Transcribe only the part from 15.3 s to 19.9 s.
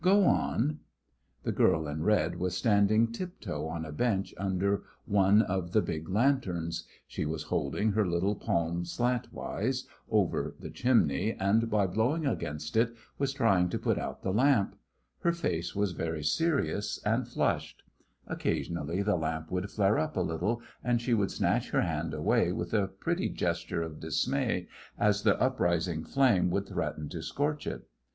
face was very serious and flushed. Occasionally the lamp would